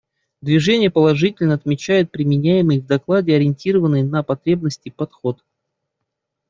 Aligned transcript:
Движение 0.41 0.89
положительно 0.89 1.53
отмечает 1.53 2.09
применяемый 2.09 2.79
в 2.79 2.87
докладе 2.87 3.35
ориентированный 3.35 4.01
на 4.01 4.23
потребности 4.23 4.89
подход. 4.89 5.43